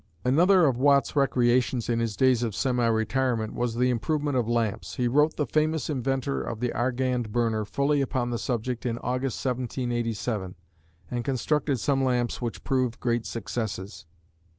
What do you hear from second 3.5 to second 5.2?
was the improvement of lamps. He